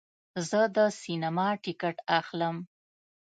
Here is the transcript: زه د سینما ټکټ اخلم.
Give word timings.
زه 0.49 0.61
د 0.75 0.79
سینما 1.01 1.47
ټکټ 1.63 1.95
اخلم. 2.19 2.55